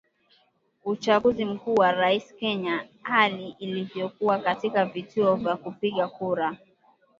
Uchaguzi 0.85 1.45
Mkuu 1.45 1.73
wa 1.75 1.89
Urais 1.89 2.35
Kenya 2.35 2.87
hali 3.01 3.55
ilivyokuwa 3.59 4.39
katika 4.39 4.85
vituo 4.85 5.35
vya 5.35 5.55
kupiga 5.57 6.07
kura 6.07 6.57